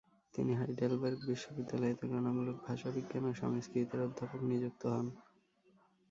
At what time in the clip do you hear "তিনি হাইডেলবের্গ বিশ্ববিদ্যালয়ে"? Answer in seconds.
0.33-1.99